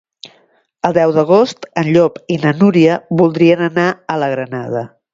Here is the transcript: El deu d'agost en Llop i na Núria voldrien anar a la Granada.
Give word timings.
El 0.89 0.95
deu 0.97 1.13
d'agost 1.17 1.69
en 1.83 1.91
Llop 1.97 2.19
i 2.37 2.39
na 2.47 2.57
Núria 2.65 2.99
voldrien 3.23 3.65
anar 3.71 3.89
a 4.17 4.21
la 4.25 4.35
Granada. 4.37 4.89